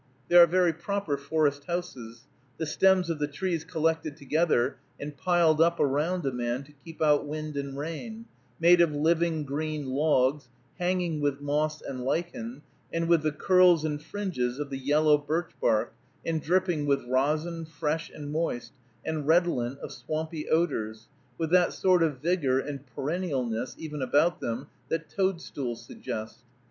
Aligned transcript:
They 0.29 0.35
are 0.35 0.47
very 0.47 0.73
proper 0.73 1.15
forest 1.15 1.65
houses, 1.65 2.25
the 2.57 2.65
stems 2.65 3.11
of 3.11 3.19
the 3.19 3.27
trees 3.27 3.63
collected 3.63 4.17
together 4.17 4.77
and 4.99 5.15
piled 5.15 5.61
up 5.61 5.79
around 5.79 6.25
a 6.25 6.31
man 6.31 6.63
to 6.63 6.73
keep 6.83 7.03
out 7.03 7.27
wind 7.27 7.55
and 7.55 7.77
rain, 7.77 8.25
made 8.59 8.81
of 8.81 8.93
living 8.95 9.43
green 9.43 9.85
logs, 9.91 10.49
hanging 10.79 11.21
with 11.21 11.39
moss 11.39 11.83
and 11.83 12.03
lichen, 12.03 12.63
and 12.91 13.09
with 13.09 13.21
the 13.21 13.31
curls 13.31 13.85
and 13.85 14.01
fringes 14.01 14.57
of 14.57 14.71
the 14.71 14.79
yellow 14.79 15.19
birch 15.19 15.51
bark, 15.61 15.93
and 16.25 16.41
dripping 16.41 16.87
with 16.87 17.05
resin, 17.07 17.63
fresh 17.67 18.09
and 18.09 18.31
moist, 18.31 18.71
and 19.05 19.27
redolent 19.27 19.77
of 19.81 19.91
swampy 19.91 20.49
odors, 20.49 21.09
with 21.37 21.51
that 21.51 21.73
sort 21.73 22.01
of 22.01 22.19
vigor 22.21 22.57
and 22.59 22.87
perennialness 22.95 23.75
even 23.77 24.01
about 24.01 24.39
them 24.39 24.65
that 24.89 25.09
toadstools 25.09 25.85
suggest. 25.85 26.39